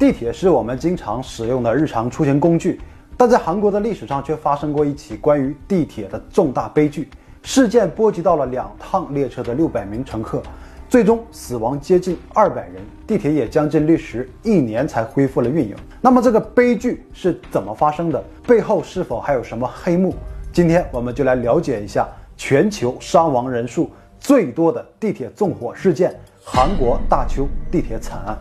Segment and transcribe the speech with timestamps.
[0.00, 2.80] 地铁是我们经常使用的日常出行工具，
[3.18, 7.10] 但在韩国的历史上却发生过一起关于地铁的重大悲剧。
[7.42, 10.42] 事件波及到了两趟列车的六百名乘客，
[10.88, 12.76] 最终死亡接近二百人，
[13.06, 15.76] 地铁也将近历时一年才恢复了运营。
[16.00, 18.24] 那么这个悲剧是怎么发生的？
[18.46, 20.14] 背后是否还有什么黑幕？
[20.50, 22.08] 今天我们就来了解一下
[22.38, 28.38] 全球伤亡人数最多的地铁纵火事件——韩国大邱地铁惨案。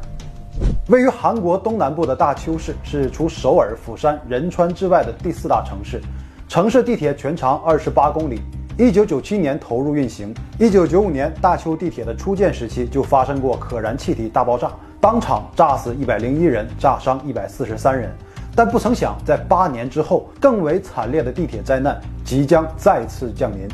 [0.88, 6.02] 位于韩国东南部的大邱市是除首尔、釜山、仁川之外的第四大城市。
[6.48, 8.42] 城市地铁全长二十八公里，
[8.76, 10.34] 一九九七年投入运行。
[10.58, 18.12] 一九九五年，大邱地铁的初建时期就发生过可燃气体大爆炸，当场炸死一百零一人，炸伤一百四十三人。
[18.56, 23.68] 但不曾想，在八年之后，更为惨烈的地铁灾难即将再次降临。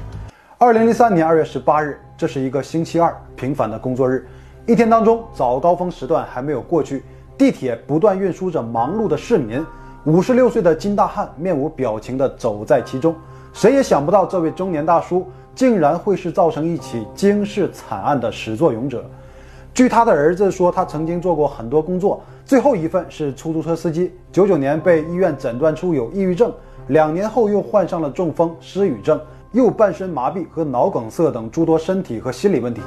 [0.57, 4.27] 二零零三年二月十八日，这是一个星期二，平凡的工作日。
[4.67, 7.03] 一天当中，早高峰时段还没有过去，
[7.37, 9.63] 地铁不断运输着忙碌的市民。
[10.05, 13.13] 五十六岁的金大汉面无表情地走在其中，
[13.53, 19.05] 谁也想不到，这位中年大叔竟然会是造成一起惊世惨案的始作俑者。
[19.71, 24.11] 据他的儿子说，他曾经做过很多工作，最后一份是出租车司机。
[24.31, 26.51] 九九年被医院诊断出有抑郁症，
[26.87, 32.81] 两年后又患上了中风、失语症，右半身麻痹和脑梗塞等诸多身体和心理问题。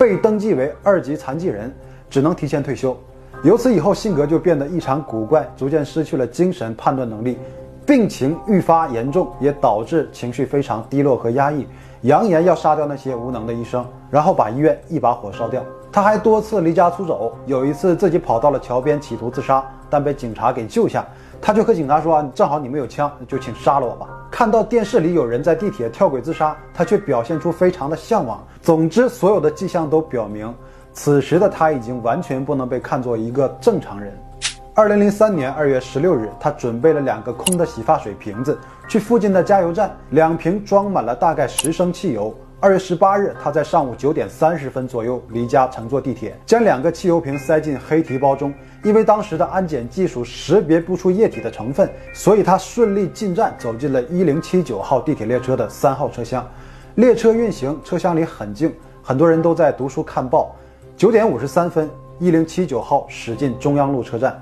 [0.00, 1.70] 被登记为二级残疾人，
[2.08, 2.96] 只能提前退休。
[3.44, 7.36] 由此以后，性格就变得异常古怪，逐渐失去了精神判断能力，
[7.84, 11.66] 病情愈发严重，也导致情绪非常低落和压抑。
[12.00, 15.62] 扬言要杀掉那些无能的医生，然后把医院一把火烧掉。
[15.92, 21.04] 他还多次离家出走，有一次自己跑到了桥边企图自杀，但被警察给救下。
[21.42, 28.46] 他就和警察说：“正好你们有枪，就请杀了我吧。”看到电视里有人在地铁跳轨自杀，他却表现出非常的向往。
[28.62, 30.54] 总之，所有的迹象都表明，
[30.92, 34.16] 此时的他已经完全不能被看作一个正常人。
[34.74, 42.32] 二零零三年二月十六日，他准备了两个空的洗发水瓶子，去附近的加油站，两瓶装满了大概十升汽油。
[42.62, 48.52] 二月十八日，他在上午九点三十分左右离家乘坐地铁，将两个汽油瓶塞进黑提包中。
[48.84, 56.46] 因为当时的安检技术识别不出液体的成分，所以他顺利进站，走进了1079号地铁列车的三号车厢。
[56.96, 58.70] 列车运行，车厢里很静，
[59.02, 60.54] 很多人都在读书看报。
[60.98, 61.88] 九点五十三分
[62.20, 64.38] ，1079号驶进中央路车站。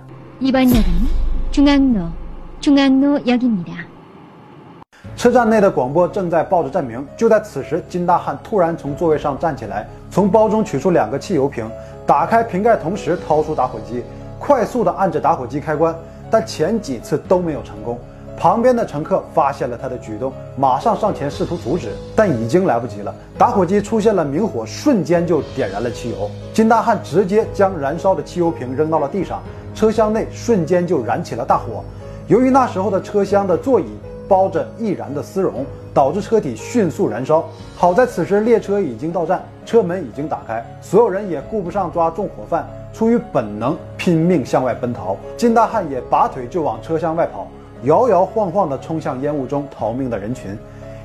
[5.18, 7.04] 车站内的广播正在报着站名。
[7.16, 11.68] 就在此时，金大汉突然从座位上站起来，从包中取出两个汽油瓶，
[12.06, 14.04] 打开瓶盖，同时掏出打火机，
[14.38, 15.92] 快速地按着打火机开关。
[16.30, 17.98] 但前几次都没有成功。
[18.36, 23.12] 旁边的乘客发现了他的举动，马上上前试图阻止，但已经来不及了。
[23.36, 26.30] 打火机出现了明火，瞬间就点燃了汽油。
[26.54, 29.42] 金大汉直接将燃烧的汽油瓶扔到了地上，
[29.74, 31.82] 车厢内瞬间就燃起了大火。
[32.28, 33.86] 由于那时候的车厢的座椅。
[34.28, 37.42] 包着易燃的丝绒，导致车体迅速燃烧。
[37.74, 45.16] 好在此时列车已经到站，车门已经打开，所有人也顾不上抓纵火犯，出于本能拼命向外奔逃。
[45.36, 47.48] 金大汉也拔腿就往车厢外跑，
[47.84, 50.56] 摇摇晃晃地冲向烟雾中逃命的人群。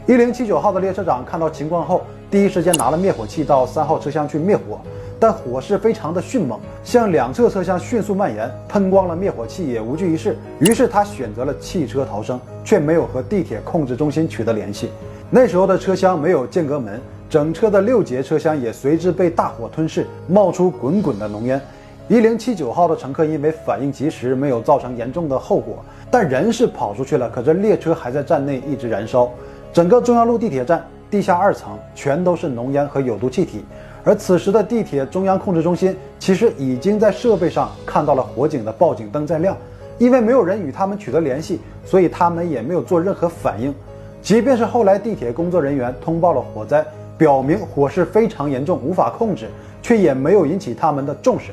[0.06, 4.78] 一零七九号的列车长看到情况后，第一时间拿了灭火器到三号车厢去灭火。
[5.24, 10.38] 但火势非常的迅猛，向两侧车厢迅速蔓延，喷光了灭火器也无济于事。
[10.60, 14.90] 于是他选择了汽车逃生，却没有和地铁控制中心取得联系。
[15.30, 21.62] 那时候的车厢没有间隔门，整车的六节车厢也随之被大火吞噬，冒出滚滚的浓烟。
[22.10, 25.78] 一零七九号的乘客因为反应及时，没有造成严重的后果，
[26.12, 29.32] 但人是跑出去了，可这列车还在站内一直燃烧。
[29.72, 33.64] 整个中央路地铁站地下二层全都是浓烟和有毒气体。
[34.04, 39.56] 而此时的地铁中央控制中心其实已经在设备上看到了火警的报警灯在亮，
[39.98, 43.74] 因为没有人与他们取得联系，所以他们也没有做任何反应。
[44.22, 46.86] 即便是后来地铁工作人员通报了火灾，
[47.18, 49.50] 表明火势非常严重，无法控制，
[49.82, 51.52] 却也没有引起他们的重视。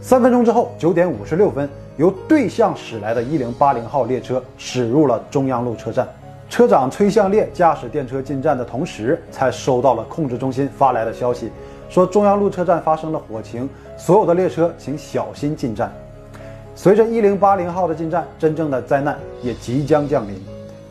[0.00, 6.06] 三分钟之后，九点五十六分，由对向驶来的一零八零号列车驶入了中央路车站。
[6.48, 11.50] 车长崔向烈驾驶电车进站的同时，才收到了控制中心发来的消息。
[11.88, 15.92] 说中央路车站发生了火情，所有的列车请小心进站。
[16.74, 20.40] 随着一零八零号的进站，真正的灾难也即将降临。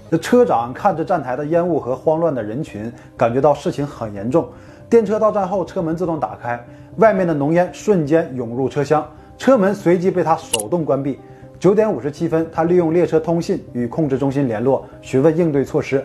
[0.09, 4.47] 这车长看着站台的烟雾和慌乱的人群，感觉到事情很严重。
[4.89, 6.61] 电车到站后，车门自动打开，
[6.97, 9.05] 外面的浓烟瞬间涌入车厢，
[9.37, 11.19] 车门随即被他手动关闭。
[11.59, 16.03] 九点五十七分，他利用列车通信与控制中心联络，询问应对措施。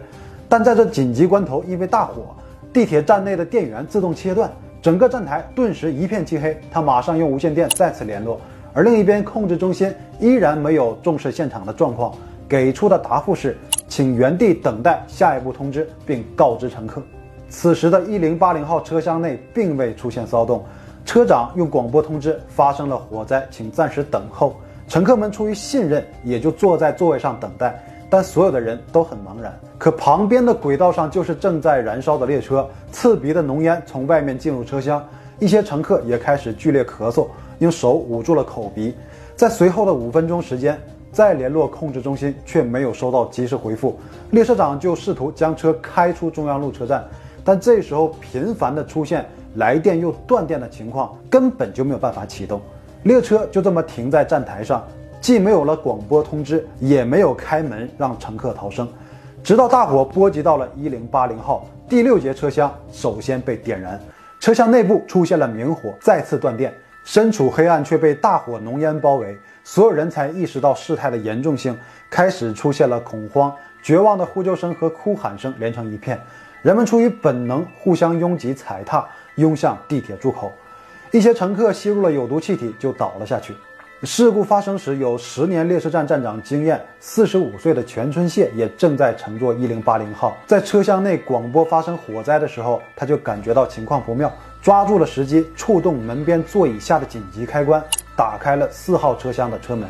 [0.49, 2.35] 但在这紧急关头，因为大火，
[2.73, 4.51] 地铁站内的电源自动切断。
[4.83, 8.41] 整个站台顿时一片漆黑，他马上用无线电再次联络，
[8.75, 12.13] 而另一边控制中心依然没有重视现场的状况，
[12.49, 13.57] 给出的答复是，
[13.87, 17.01] 请原地等待下一步通知，并告知乘客。
[17.49, 20.65] 此时的一零八零号车厢内并未出现骚动，
[21.05, 24.57] 车长用广播通知发生了火灾，请暂时等候。
[24.89, 27.81] 乘客们出于信任，也就坐在座位上等待。
[28.13, 29.59] 但所有的人都很茫然。
[29.79, 35.03] 可旁边的轨道上就是正在燃烧的列车，刺鼻的浓烟从外面进入车厢，
[35.39, 37.27] 一些乘客也开始剧烈咳嗽，
[37.61, 38.95] 用手捂住了口鼻。
[39.35, 40.79] 在随后的五分钟时间，
[41.11, 43.99] 再联络控制中心，却没有收到及时回复。
[44.33, 47.03] 列车长就试图将车开出中央路车站。
[47.43, 49.25] 但这时候频繁的出现
[49.55, 52.61] 来电又断电的情况，根本就没有办法启动，
[53.05, 54.87] 列车就这么停在站台上，
[55.23, 58.89] 既没有了广播通知，也没有开门让乘客逃生，
[59.41, 63.99] 直到大火波及到了一零八零号第六节车厢，首先被点燃，
[64.41, 66.75] 车厢内部出现了明火，再次断电，
[67.05, 71.79] 身处黑暗却被大火浓烟包围，所有人才意识到事态的严重性，
[72.11, 76.21] 开始出现了恐慌、绝望的呼救声和哭喊声连成一片。
[76.63, 80.51] 人们出于本能，互相拥挤踩踏，拥向地铁出口。
[81.13, 83.55] 一些乘客吸入了有毒气体，就倒了下去。
[84.05, 90.37] 事故发生时，有十年列车站站长经验、四十五岁的全春谢也正在乘坐一零八零号。
[90.45, 97.81] 在车厢内广播发生火灾的时候，他就感觉到情况不妙，抓住了时机，触动门边座椅下的紧急开关，
[98.17, 99.89] 打开了四号车厢的车门。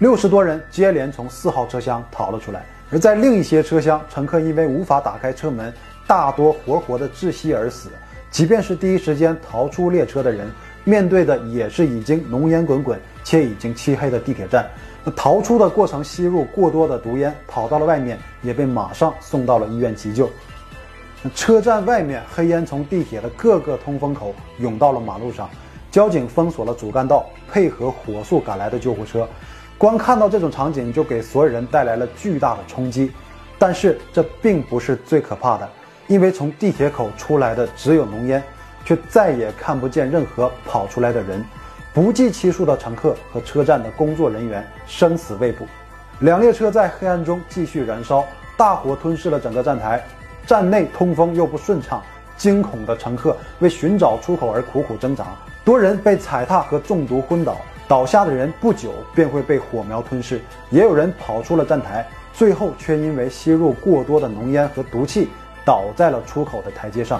[0.00, 2.66] 六十多人接连从四号车厢逃了出来。
[2.90, 5.72] 而在另一些车厢，乘客因为无法打开车门。
[6.08, 7.88] 大多活活的窒息而死，
[8.32, 10.50] 即便是第一时间逃出列车的人，
[10.84, 14.68] 面对的也是已经浓烟滚滚且已经漆黑的地铁站。
[15.02, 20.30] 那逃出的过程吸入过多的毒烟，跑到了外面，也被马上送到了医院急救。
[21.34, 25.48] 车站外面黑烟从地铁的各个通风口涌到了马路上，
[25.90, 29.26] 交警封锁了主干道，配合火速赶来的救护车。
[29.78, 33.10] 光看到这种场景就给所有人带来了巨大的冲击。
[33.58, 35.68] 但是这并不是最可怕的。
[36.06, 38.42] 因为从地铁口出来的只有浓烟，
[38.84, 41.44] 却再也看不见任何跑出来的人，
[41.92, 45.66] 不计其数的乘客和车站的工作人员生死未卜。
[46.20, 48.24] 两列车在黑暗中继续燃烧，
[48.56, 50.04] 大火吞噬了整个站台，
[50.46, 52.02] 站内通风又不顺畅，
[52.36, 55.26] 惊恐的乘客为寻找出口而苦苦挣扎，
[55.64, 57.56] 多人被踩踏和中毒昏倒，
[57.88, 60.40] 倒下的人不久便会被火苗吞噬，
[60.70, 65.28] 也有人跑出了站台，最后却因为吸入过多的浓烟和毒气。
[65.66, 67.18] 倒在了出口的台阶上。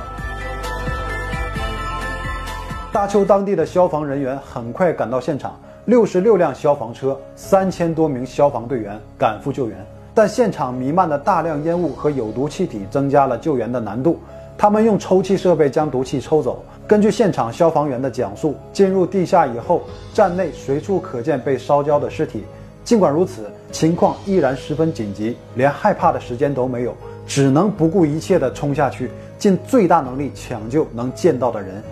[2.95, 9.77] 大邱当地的消防人员很快赶到现场，六十六辆消防车，三千多名消防队员赶赴救援。
[10.15, 14.21] 但现场弥漫的大量烟雾和有毒气体增加了救援的难度。
[14.57, 16.63] 他们用抽气设备将毒气抽走。
[16.87, 19.83] 根据现场消防员的讲述，进入地下以后，
[20.13, 22.45] 站内随处可见被烧焦的尸体。
[22.85, 26.95] 尽管如此，情况依然十分紧急，连害怕的时间都没有。
[27.27, 31.83] 只能不顾一切地冲下去，尽最大能力抢救能见到的人。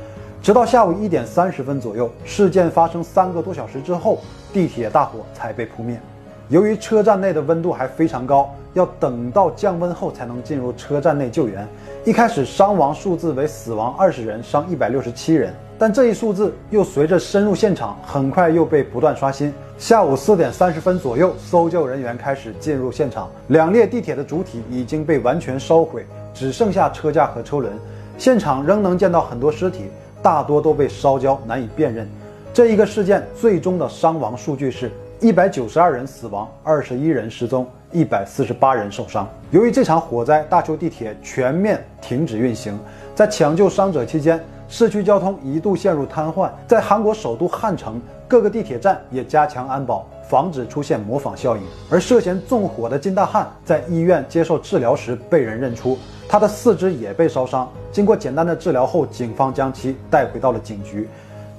[0.43, 4.19] 直到下午一点三十分左右，事件发生三个多小时之后，
[4.53, 5.97] 地铁大火才被扑灭。
[6.49, 11.65] 由于车站内的温度还非常高，要等到降温后才能进入车站内救援。
[12.05, 15.55] 一开始伤亡数字为死亡二十人，伤一百六十七人。
[15.79, 19.55] 但这一数字又随着深入现场，很快又被不断刷新。
[19.79, 23.31] 下午四点三十分左右，搜救人员开始进入现场。
[23.47, 27.73] 两列地铁的主体已经被完全烧毁，只剩下车架和车轮。
[28.19, 29.85] 现场仍能见到很多尸体，
[30.23, 32.09] 大多都被烧焦，难以辨认。
[32.55, 39.27] 这一个事件最终的伤亡数据是一百九十二人死亡，二十一人失踪，一百四十八人受伤。
[39.51, 42.79] 由于这场火灾，大邱地铁全面停止运行。
[43.15, 51.63] 在抢救伤者期间，市区交通一度陷入瘫痪，在韩国首都汉城，各个地铁站也加强安保，防止出现模仿效应。
[51.91, 55.99] 而涉嫌纵火的金大汉在医院接受治疗时被人认出，
[56.33, 57.71] 他的四肢也被烧伤。
[57.93, 61.07] 经过简单的治疗后，警方将其带回到了警局。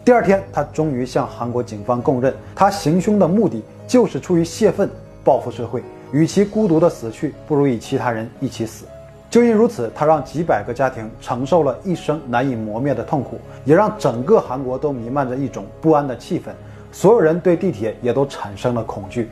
[0.04, 4.90] 第二天，他终于向韩国警方供认，他行凶的目的就是出于泄愤，
[5.24, 5.84] 报复社会。
[6.12, 8.86] 与其孤独的死去，不如与其他人一起死。
[9.30, 16.46] 就因如此，他让几百个家庭承受了一生难以磨灭的痛苦，也让整个韩国都弥漫着一种不安的气氛。
[16.92, 19.30] 所有人对地铁也都产生了恐惧。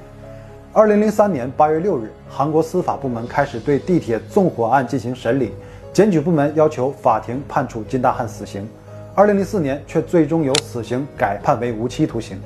[0.73, 5.51] 二零零三年八月六日，韩国司法部门开始对地铁纵火案进行审理，
[5.91, 8.65] 检举部门要求法庭判处金大汉死刑。
[9.13, 12.39] 二零零四年却最终由死刑改判为无期徒刑，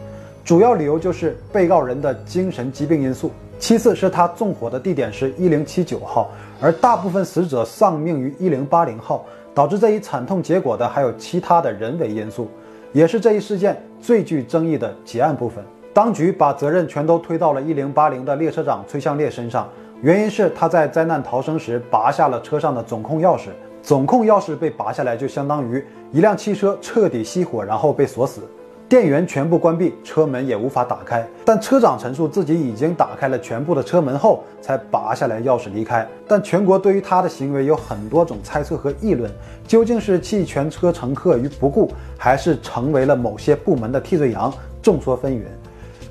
[0.43, 3.29] 主要理由就是被告人的精神疾病因素。
[3.59, 12.49] 其次是他纵火的地点是一零七九号，而大部分死者丧命于一零八零号，导致这一惨痛结果的还有其他的人为因素，
[12.91, 15.63] 也是这一事件最具争议的结案部分。
[15.95, 19.69] 当局把责任全都推到了1080的列车长崔相烈身上，
[20.01, 23.43] 原因是他在灾难逃生时拔下了车上的总控钥匙。
[23.81, 28.41] 总控钥匙被拔下来，就相当于一辆汽车彻底熄火，然后被锁死。
[28.89, 31.25] 电源全部关闭，车门也无法打开。
[31.45, 36.05] 但车长陈述自己已经打开了全部的车门后，才拔下来钥匙离开。
[36.27, 39.31] 但全国对于他的行为有很多种猜测和议论，
[39.65, 45.45] 究竟是弃全车乘客于不顾，还是成为了某些部门的替罪羊，众说纷纭。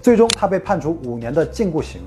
[0.05, 1.99] 最终，他被判处五年的禁锢刑。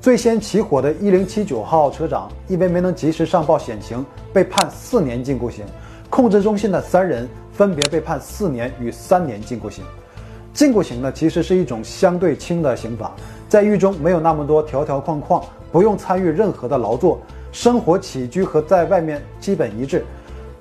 [0.00, 5.64] 最先起火的1079号车长，因为没能及时上报险情，被判四年禁锢刑。
[6.10, 9.84] 控制中心的三人分别被判四年与三年禁锢刑。
[10.52, 13.12] 禁锢刑呢，其实是一种相对轻的刑罚，
[13.48, 17.20] 在狱中没有那么多条条框框，不用参与任何的劳作，
[17.52, 20.04] 生活起居和在外面基本一致。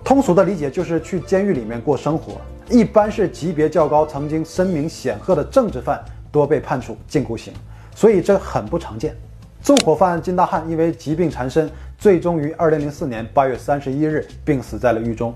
[0.03, 2.33] 通俗的理解就是去监狱里面过生活。
[2.69, 5.99] 一般是级别较高、曾经声名显赫的政治犯
[6.33, 7.53] 多被判处禁锢刑，
[7.93, 9.15] 所以这很不常见。
[9.61, 15.31] 纵火犯金大汉因为疾病缠身，最终于二零零四年八月三十一日病死在了狱中。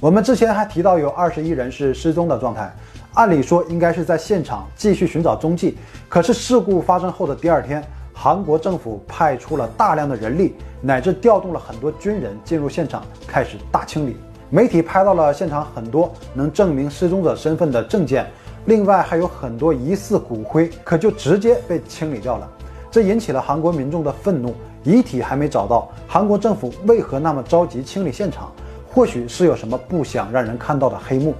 [0.00, 2.74] 我们之前还提到有二十一人是失踪的状态。
[3.12, 5.76] 按理说应该是在现场继续寻找踪迹，
[6.08, 14.16] 可是事故发生后的第二天，韩国政府派出了大量的人力，乃至调动了很多军人进入现场开始大清理。
[14.50, 18.26] 媒体拍到了现场很多能证明失踪者身份的证件，
[18.68, 22.46] 另外还有很多疑似骨灰，可就直接被清理掉了，
[22.90, 24.54] 这引起了韩国民众的愤怒。
[24.84, 28.52] 遗体还没找到，韩国政府为何那么着急清理现场？
[28.92, 31.34] 或许是有什么不想让人看到的黑幕。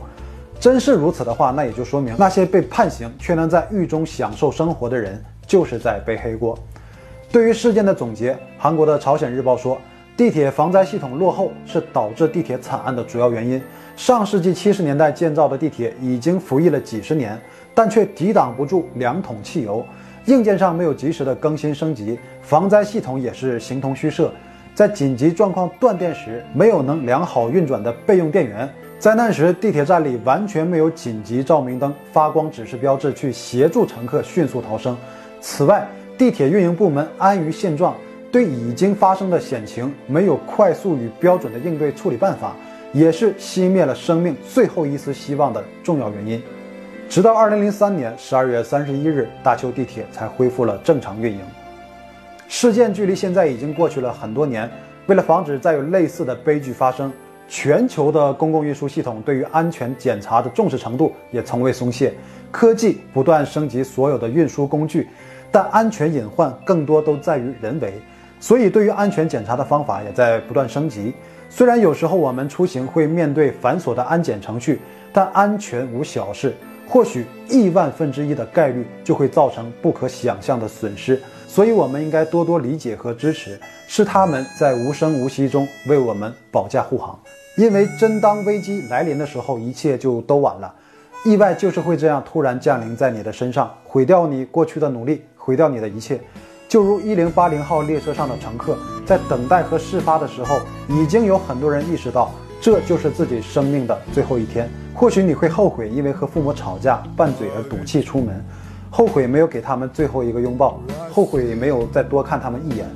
[0.59, 6.59] 真是如此的话，那也就说明那些被判刑却能在狱中享受生活的人，就是在背黑锅。
[7.31, 9.77] 对于事件的总结，韩国的《朝鲜日报》说，
[10.17, 13.63] 地铁防灾系统落后是导致地铁惨案的主要原因。
[13.99, 17.37] 上世纪七十年代建造的地铁已经服役了几十年，
[17.75, 19.85] 但却抵挡不住两桶汽油。
[20.27, 24.33] 硬件上没有及时的更新升级，防灾系统也是形同虚设。
[24.73, 28.73] 在紧急状况断电时，没有能良好运转的备用电源。
[29.01, 34.97] 灾难时，地铁站里完全没有紧急照明灯、发光指示标志去协助乘客迅速逃生。
[35.41, 35.85] 此外，
[36.17, 37.97] 地铁运营部门安于现状，
[38.31, 42.55] 对已经发生的险情没有快速与标准的应对处理办法，
[42.93, 46.43] 也是熄灭了生命最后一丝希望的重要原因。
[47.09, 51.41] 直到二零零三年十二月三十一日，大邱地铁才恢复了正常运营。
[52.49, 54.71] 事件距离现在已经过去了很多年，
[55.07, 57.13] 为了防止再有类似的悲剧发生。
[57.51, 62.13] 全球的公共运输系统对于安全检查的重视程度也从未松懈，
[62.51, 65.09] 科技不断升级所有的运输工具，
[65.51, 67.95] 但安全隐患更多都在于人为，
[68.39, 71.15] 所以对于安全检查的方法也在不断升级。
[71.51, 74.81] 虽然有时候我们出行会面对繁琐的安检程序，
[75.13, 76.55] 但安全无小事，
[76.87, 87.19] 或许亿万分之一的概率就会造成不可想象的损失，所以我们应该多多理解和支持，是他们在无声无息中为我们保驾护航。
[87.57, 90.73] 因为真当危机来临的时候，一切就都晚了。
[91.25, 96.21] 意外就是会这样突然降临在你的身上，毁掉你过去的努力，毁掉你的一切。
[96.69, 104.69] 就如一零八零号列车上的乘客，在等待和事发的时候，已经有很多人意识到，这就是自己生命的最后一天。
[104.95, 108.45] 或许你会后悔，因为和父母吵架拌嘴而赌气出门，
[108.91, 110.79] 后悔没有给他们最后一个拥抱，
[111.11, 112.87] 后悔没有再多看他们一眼，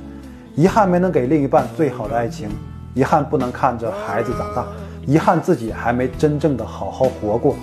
[0.55, 2.49] 遗憾没能给另一半最好的爱情。
[2.93, 4.67] 遗憾不能看着孩子长大，
[5.07, 7.55] 遗憾自己还没真正的好好活过，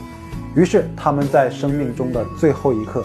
[0.57, 3.01] 于是他们在生命中的最后一刻，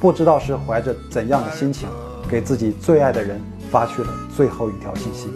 [0.00, 1.86] 不知道是怀着怎样的心情，
[2.28, 3.40] 给自己最爱的人
[3.70, 5.28] 发去了最后一条信息。